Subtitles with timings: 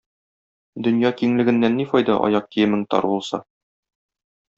[0.85, 3.41] Дөнья киңлегеннән ни файда, аяк киемең тар булса?